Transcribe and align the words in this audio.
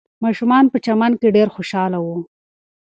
ماشومان 0.23 0.65
په 0.71 0.77
چمن 0.85 1.11
کې 1.21 1.33
ډېر 1.37 1.47
خوشحاله 1.55 1.97
وو. 2.01 2.17